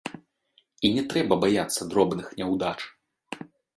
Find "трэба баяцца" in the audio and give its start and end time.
1.13-1.81